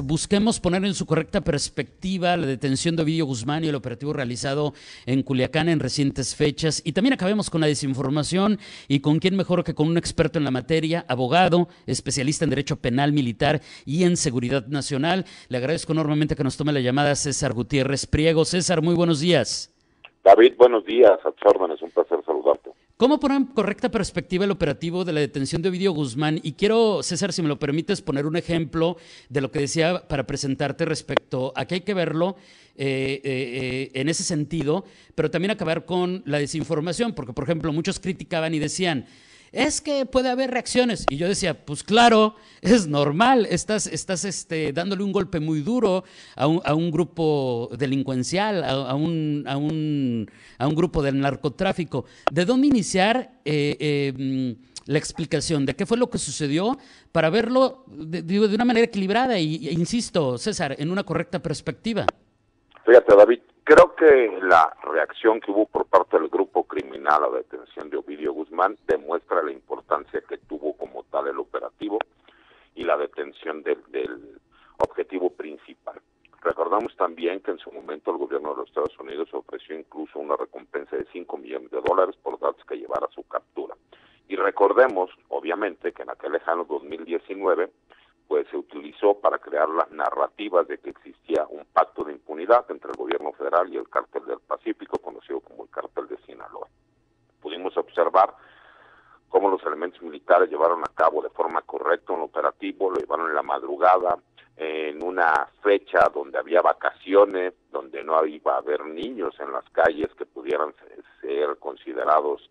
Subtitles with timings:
[0.00, 4.72] Busquemos poner en su correcta perspectiva la detención de Ovidio Guzmán y el operativo realizado
[5.06, 6.82] en Culiacán en recientes fechas.
[6.84, 10.44] Y también acabemos con la desinformación y con quién mejor que con un experto en
[10.44, 15.24] la materia, abogado, especialista en Derecho Penal Militar y en Seguridad Nacional.
[15.48, 18.44] Le agradezco enormemente que nos tome la llamada César Gutiérrez Priego.
[18.44, 19.72] César, muy buenos días.
[20.24, 21.10] David, buenos días.
[21.24, 21.71] A es un placer saludarte.
[22.96, 26.38] ¿Cómo poner en correcta perspectiva el operativo de la detención de Ovidio Guzmán?
[26.42, 28.96] Y quiero, César, si me lo permites, poner un ejemplo
[29.28, 32.36] de lo que decía para presentarte respecto a que hay que verlo
[32.76, 37.72] eh, eh, eh, en ese sentido, pero también acabar con la desinformación, porque, por ejemplo,
[37.72, 39.06] muchos criticaban y decían,
[39.52, 41.04] es que puede haber reacciones.
[41.10, 46.04] Y yo decía, pues claro, es normal, estás, estás este, dándole un golpe muy duro
[46.34, 52.06] a un, a un grupo delincuencial, a, un, a, un, a, un, grupo del narcotráfico.
[52.30, 56.78] ¿De dónde iniciar eh, eh, la explicación de qué fue lo que sucedió
[57.12, 62.06] para verlo de, de una manera equilibrada y, e insisto, César, en una correcta perspectiva?
[62.84, 63.40] Fíjate, David,
[63.74, 67.96] creo que la reacción que hubo por parte del grupo criminal a la detención de
[67.96, 71.98] Ovidio Guzmán demuestra la importancia que tuvo como tal el operativo
[72.74, 73.78] y la detención del,
[74.76, 75.98] objetivo principal.
[76.42, 80.36] Recordamos también que en su momento el gobierno de los Estados Unidos ofreció incluso una
[80.36, 83.74] recompensa de 5 millones de dólares por datos que llevara a su captura.
[84.28, 87.70] Y recordemos, obviamente, que en aquel lejano 2019
[88.28, 92.12] pues se utilizó para crear las narrativas de que existía un pacto de
[92.68, 96.68] entre el gobierno federal y el cártel del Pacífico, conocido como el cártel de Sinaloa.
[97.40, 98.34] Pudimos observar
[99.28, 103.34] cómo los elementos militares llevaron a cabo de forma correcta un operativo, lo llevaron en
[103.34, 104.18] la madrugada,
[104.56, 110.10] en una fecha donde había vacaciones, donde no iba a haber niños en las calles
[110.16, 110.74] que pudieran
[111.22, 112.50] ser considerados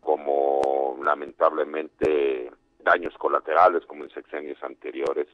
[0.00, 5.26] como lamentablemente daños colaterales como en sexenios anteriores,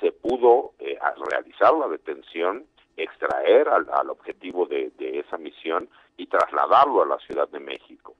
[0.00, 0.98] se pudo eh,
[1.30, 2.66] realizar la detención,
[2.96, 8.14] extraer al, objetivo de, de, esa misión y trasladarlo a la Ciudad de México.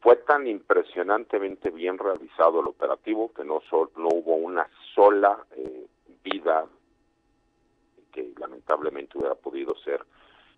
[0.00, 5.86] Fue tan impresionantemente bien realizado el operativo que no, so, no hubo una sola eh,
[6.24, 6.66] vida
[8.12, 10.04] que lamentablemente hubiera podido ser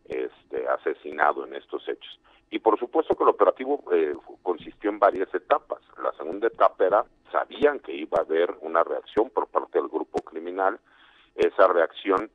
[0.07, 2.19] este, asesinado en estos hechos.
[2.51, 5.81] Y por supuesto que el operativo eh, consistió en varias etapas.
[6.03, 10.23] La segunda etapa era, sabían que iba a haber una reacción por parte del grupo
[10.23, 10.79] criminal.
[11.35, 12.31] Esa reacción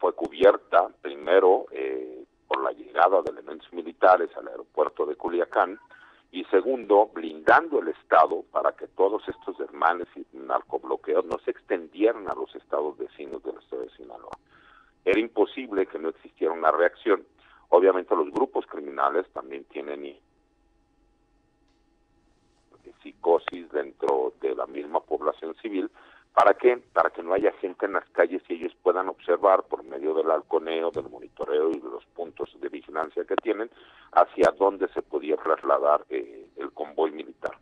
[0.00, 5.78] fue cubierta primero eh, por la llegada de elementos militares al aeropuerto de Culiacán
[6.32, 12.28] y segundo, blindando el Estado para que todos estos desmanes y narcobloqueos no se extendieran
[12.28, 14.36] a los estados vecinos del estado de Sinaloa.
[15.04, 17.24] Era imposible que no existiera una reacción
[17.70, 20.16] Obviamente los grupos criminales también tienen
[23.02, 25.88] psicosis dentro de la misma población civil.
[26.34, 26.76] ¿Para qué?
[26.92, 30.30] Para que no haya gente en las calles y ellos puedan observar por medio del
[30.30, 33.70] halconeo, del monitoreo y de los puntos de vigilancia que tienen
[34.12, 37.56] hacia dónde se podía trasladar eh, el convoy militar.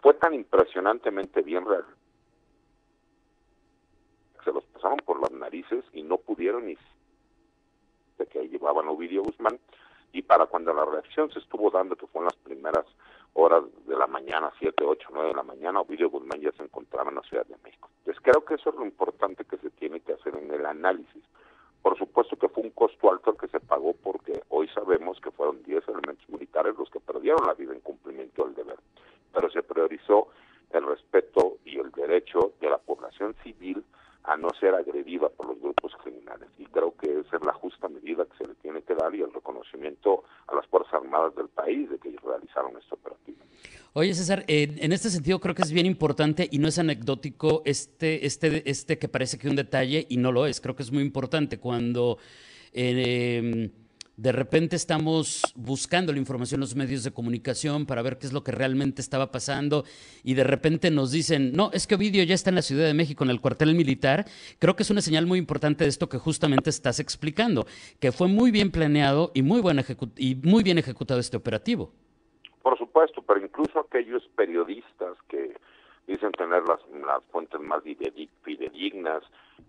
[0.00, 1.84] Fue tan impresionantemente bien real.
[4.44, 6.76] Se los pasaron por las narices y no pudieron ni
[8.18, 9.58] de que llevaban Ovidio Guzmán,
[10.12, 12.86] y para cuando la reacción se estuvo dando, que fue en las primeras
[13.34, 17.10] horas de la mañana, 7, 8, 9 de la mañana, Ovidio Guzmán ya se encontraba
[17.10, 17.65] en la Ciudad de México.
[18.26, 21.22] Creo que eso es lo importante que se tiene que hacer en el análisis.
[21.80, 25.30] Por supuesto que fue un costo alto el que se pagó porque hoy sabemos que
[25.30, 28.80] fueron 10 elementos militares los que perdieron la vida en cumplimiento del deber,
[29.32, 30.26] pero se priorizó
[30.72, 33.82] el respeto y el derecho de la población civil
[34.24, 36.48] a no ser agredida por los grupos criminales.
[36.58, 39.20] Y creo que esa es la justa medida que se le tiene que dar y
[39.20, 43.38] el reconocimiento a las Fuerzas Armadas del país de que ellos realizaron este operativo.
[43.92, 48.26] Oye, César, en este sentido creo que es bien importante y no es anecdótico este,
[48.26, 50.60] este, este que parece que un detalle y no lo es.
[50.60, 52.18] Creo que es muy importante cuando...
[52.72, 53.70] Eh,
[54.16, 58.32] de repente estamos buscando la información en los medios de comunicación para ver qué es
[58.32, 59.84] lo que realmente estaba pasando
[60.24, 62.94] y de repente nos dicen, no, es que Ovidio ya está en la Ciudad de
[62.94, 64.24] México, en el cuartel militar.
[64.58, 67.66] Creo que es una señal muy importante de esto que justamente estás explicando,
[68.00, 69.62] que fue muy bien planeado y muy,
[70.16, 71.92] y muy bien ejecutado este operativo.
[72.62, 75.54] Por supuesto, pero incluso aquellos periodistas que
[76.06, 77.82] dicen tener las, las fuentes más
[78.42, 79.22] fidedignas,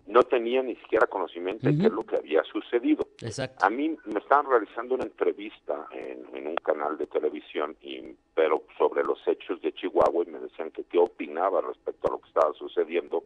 [0.06, 3.06] no tenían ni siquiera conocimiento de qué es lo que había sucedido.
[3.20, 3.64] Exacto.
[3.64, 8.64] A mí me estaban realizando una entrevista en, en, un canal de televisión, y, pero
[8.78, 12.28] sobre los hechos de Chihuahua, y me decían que qué opinaba respecto a lo que
[12.28, 13.24] estaba sucediendo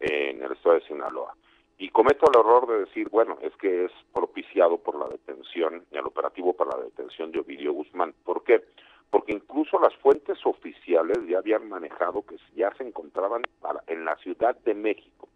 [0.00, 1.34] en el estado de Sinaloa.
[1.78, 6.06] Y cometo el error de decir, bueno, es que es propiciado por la detención, el
[6.06, 8.14] operativo para la detención de Ovidio Guzmán.
[8.24, 8.60] ¿Por qué?
[8.60, 8.87] Porque
[9.28, 13.42] incluso las fuentes oficiales ya habían manejado que ya se encontraban
[13.86, 15.28] en la Ciudad de México.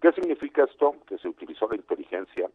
[0.00, 0.96] ¿Qué significa esto?
[1.06, 2.50] Que se utilizó la inteligencia,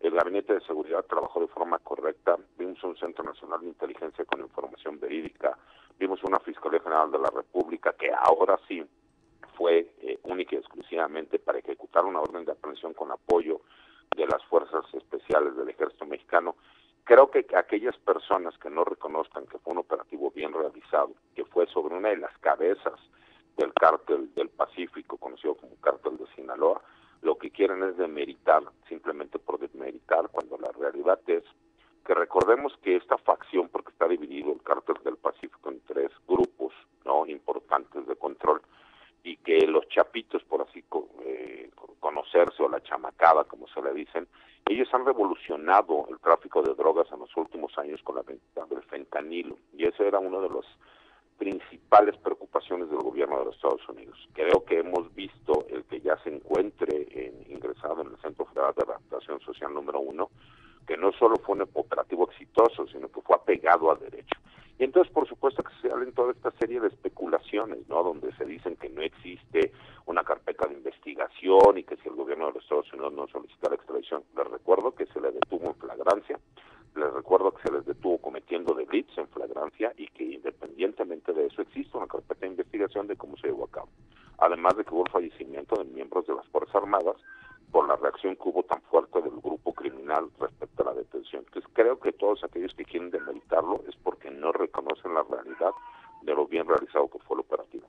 [0.00, 4.40] el Gabinete de Seguridad trabajó de forma correcta, vimos un Centro Nacional de Inteligencia con
[4.40, 5.56] información verídica,
[5.98, 8.84] vimos una Fiscalía General de la República que ahora sí
[9.56, 13.60] fue eh, única y exclusivamente para ejecutar una orden de aprehensión con apoyo
[14.16, 16.56] de las fuerzas especiales del ejército mexicano.
[17.12, 21.66] Creo que aquellas personas que no reconozcan que fue un operativo bien realizado, que fue
[21.66, 22.98] sobre una de las cabezas
[23.58, 26.80] del cártel del Pacífico, conocido como cártel de Sinaloa,
[27.20, 31.44] lo que quieren es demeritar, simplemente por demeritar, cuando la realidad es
[32.06, 36.72] que recordemos que esta facción, porque está dividido el cártel del Pacífico en tres grupos
[37.04, 38.62] no importantes de control,
[39.24, 40.84] y que los chapitos, por así
[41.24, 41.70] eh,
[42.00, 44.26] conocerse, o la chamacada, como se le dicen,
[44.66, 48.82] ellos han revolucionado el tráfico de drogas en los últimos años con la venta del
[48.84, 50.66] fentanilo, y ese era uno de los
[51.38, 54.16] principales preocupaciones del gobierno de los Estados Unidos.
[54.32, 58.72] Creo que hemos visto el que ya se encuentre en, ingresado en el Centro Federal
[58.76, 60.30] de Adaptación Social número uno,
[60.86, 64.38] que no solo fue un operativo exitoso, sino que fue apegado a derecho.
[64.84, 68.02] Entonces, por supuesto, que se salen toda esta serie de especulaciones, ¿no?
[68.02, 69.70] Donde se dicen que no existe
[70.06, 73.68] una carpeta de investigación y que si el gobierno de los Estados Unidos no solicita
[73.68, 76.40] la extradición, les recuerdo que se le detuvo en flagrancia,
[76.96, 81.62] les recuerdo que se les detuvo cometiendo delitos en flagrancia y que independientemente de eso
[81.62, 83.88] existe una carpeta de investigación de cómo se llevó a cabo.
[84.38, 87.14] Además de que hubo el fallecimiento de miembros de las Fuerzas Armadas
[87.70, 90.61] por la reacción que hubo tan fuerte del grupo criminal respecto
[91.02, 95.72] Entonces creo que todos aquellos que quieren demeritarlo es porque no reconocen la realidad
[96.22, 97.86] de lo bien realizado que fue el operativo.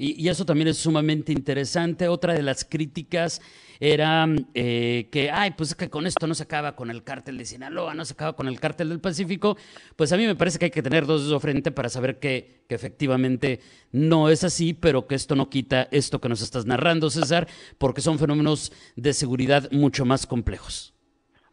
[0.00, 2.06] Y, eso también es sumamente interesante.
[2.06, 3.42] Otra de las críticas
[3.80, 7.36] era eh, que, ay, pues es que con esto no se acaba con el cártel
[7.36, 9.56] de Sinaloa, no se acaba con el cártel del Pacífico.
[9.96, 12.64] Pues a mí me parece que hay que tener dos dedos frente para saber que
[12.68, 13.60] efectivamente
[13.90, 18.00] no es así, pero que esto no quita esto que nos estás narrando, César, porque
[18.00, 20.94] son fenómenos de seguridad mucho más complejos.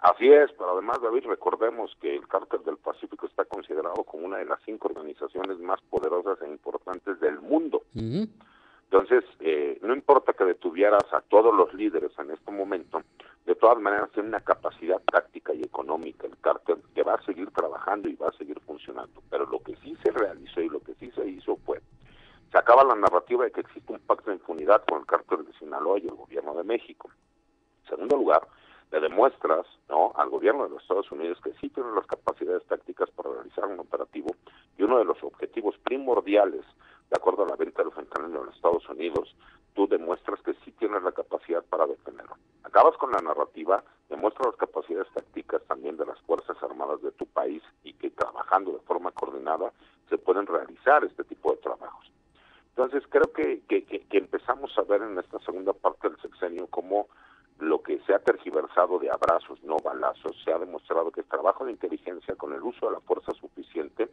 [0.05, 4.37] Así es, pero además, David, recordemos que el Cártel del Pacífico está considerado como una
[4.37, 7.81] de las cinco organizaciones más poderosas e importantes del mundo.
[7.95, 13.01] Entonces, eh, no importa que detuvieras a todos los líderes en este momento,
[13.47, 17.49] de todas maneras tiene una capacidad táctica y económica el cártel que va a seguir
[17.49, 19.23] trabajando y va a seguir funcionando.
[19.31, 21.81] Pero lo que sí se realizó y lo que sí se hizo fue,
[22.51, 25.53] se acaba la narrativa de que existe un pacto de impunidad con el cártel de
[25.53, 27.09] Sinaloa y el gobierno de México.
[27.85, 28.47] En segundo lugar,
[28.99, 30.11] demuestras ¿no?
[30.15, 33.79] al gobierno de los Estados Unidos que sí tiene las capacidades tácticas para realizar un
[33.79, 34.35] operativo
[34.77, 36.65] y uno de los objetivos primordiales,
[37.09, 39.35] de acuerdo a la venta del fentanilo en los Estados Unidos,
[39.73, 42.35] tú demuestras que sí tienes la capacidad para detenerlo.
[42.63, 47.25] Acabas con la narrativa, demuestras las capacidades tácticas también de las Fuerzas Armadas de tu
[47.25, 49.71] país y que trabajando de forma coordinada
[50.09, 52.11] se pueden realizar este tipo de trabajos.
[52.69, 57.07] Entonces creo que, que, que empezamos a ver en esta segunda parte del sexenio cómo
[57.59, 58.19] lo que se ha
[58.75, 62.87] de abrazos, no balazos, se ha demostrado que es trabajo de inteligencia con el uso
[62.87, 64.09] de la fuerza suficiente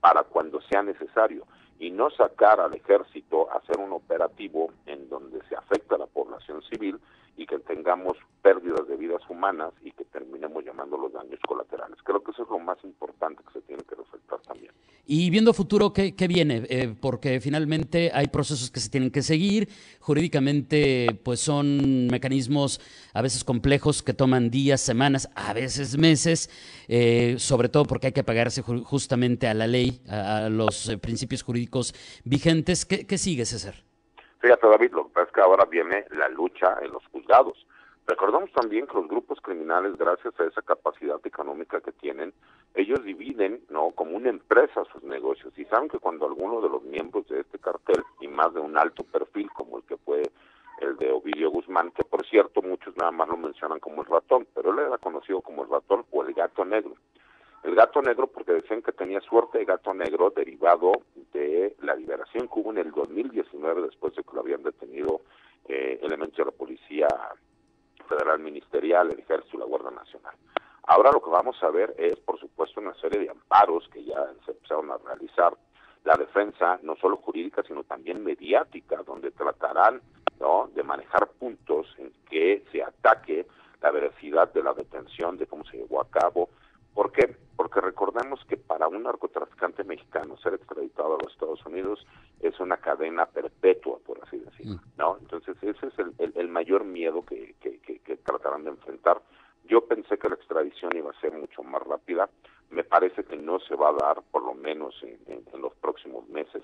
[0.00, 1.44] para cuando sea necesario
[1.78, 6.06] y no sacar al ejército a hacer un operativo en donde se afecta a la
[6.06, 6.98] población civil
[7.36, 11.98] y que tengamos pérdidas de vidas humanas y que terminemos llamando los daños colaterales.
[12.02, 14.72] Creo que eso es lo más importante que se tiene que resaltar también.
[15.08, 16.64] Y viendo futuro, ¿qué, viene?
[16.68, 19.68] Eh, porque finalmente hay procesos que se tienen que seguir,
[20.00, 22.80] jurídicamente pues son mecanismos
[23.14, 26.50] a veces complejos que toman días, semanas, a veces meses,
[26.88, 31.44] eh, sobre todo porque hay que pagarse justamente a la ley, a, los eh, principios
[31.44, 32.84] jurídicos vigentes.
[32.84, 33.74] ¿Qué, ¿Qué sigue, César?
[34.40, 37.64] Fíjate, David, lo que pasa es que ahora viene la lucha en los juzgados.
[38.06, 42.32] Recordemos también que los grupos criminales, gracias a esa capacidad económica que tienen,
[42.74, 43.90] ellos dividen, ¿no?
[43.90, 47.58] Como una empresa sus negocios y saben que cuando alguno de los miembros de este
[47.58, 50.22] cartel y más de un alto perfil como el que fue
[50.80, 54.46] el de Ovidio Guzmán, que por cierto muchos nada más lo mencionan como el ratón,
[54.54, 56.94] pero él era conocido como el ratón o el gato negro.
[57.64, 60.92] El gato negro porque decían que tenía suerte de gato negro derivado
[61.32, 65.22] de la liberación que hubo en el 2019 después de que lo habían detenido
[65.66, 67.08] eh, elementos de la Policía
[68.06, 70.34] Federal Ministerial, el Ejército y la Guardia Nacional.
[70.84, 74.32] Ahora lo que vamos a ver es, por supuesto, una serie de amparos que ya
[74.44, 75.56] se empezaron a realizar.
[76.04, 80.00] La defensa, no solo jurídica, sino también mediática, donde tratarán
[80.38, 80.70] ¿no?
[80.72, 83.46] de manejar puntos en que se ataque
[83.82, 86.48] la veracidad de la detención, de cómo se llevó a cabo,
[86.96, 87.36] ¿Por qué?
[87.56, 92.06] Porque recordemos que para un narcotraficante mexicano ser extraditado a los Estados Unidos
[92.40, 94.80] es una cadena perpetua, por así decirlo, mm.
[94.96, 95.18] ¿no?
[95.20, 99.20] Entonces ese es el, mayor miedo que, que, tratarán de enfrentar.
[99.64, 102.30] Yo pensé que la extradición iba a ser mucho más rápida,
[102.70, 106.62] me parece que no se va a dar, por lo menos en, los próximos meses,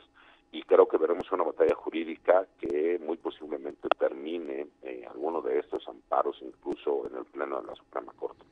[0.50, 5.86] y creo que veremos una batalla jurídica que muy posiblemente termine eh, alguno de estos
[5.88, 8.42] amparos, incluso en el Pleno de la Suprema Corte.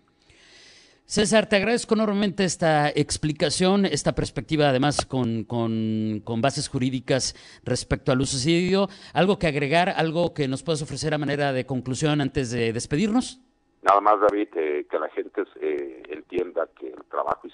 [1.10, 8.24] César, te agradezco enormemente esta explicación, esta perspectiva además con, con, bases jurídicas respecto al
[8.24, 8.86] sucedido.
[9.12, 13.40] ¿Algo que agregar, algo que nos puedas ofrecer a manera de conclusión antes de despedirnos?
[13.82, 17.50] Nada más, David, eh, que la gente eh, entienda que el trabajo y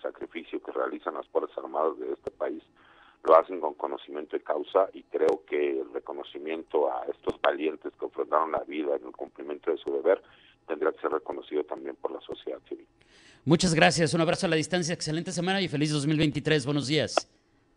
[0.00, 2.62] sacrificio que realizan las Fuerzas Armadas de este país
[3.22, 8.06] lo hacen con conocimiento de causa y creo que el reconocimiento a estos valientes que
[8.06, 10.22] ofrendaron la vida en el cumplimiento de su deber
[10.66, 12.86] tendrá que ser reconocido también por la sociedad civil.
[13.44, 17.28] Muchas gracias, un abrazo a la distancia, excelente semana y feliz 2023, buenos días.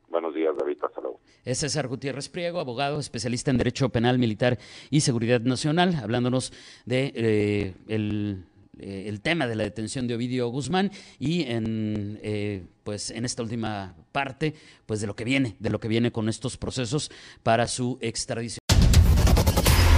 [0.10, 1.20] Buenos días, David, hasta luego.
[1.44, 4.58] Es César Gutiérrez Priego, abogado, especialista en Derecho Penal, Militar
[4.90, 6.54] y Seguridad Nacional, hablándonos
[6.86, 8.46] de eh, el,
[8.80, 13.44] eh, el, tema de la detención de Ovidio Guzmán y en, eh, pues en esta
[13.44, 14.54] última parte,
[14.86, 17.12] pues de lo que viene, de lo que viene con estos procesos
[17.44, 18.67] para su extradición.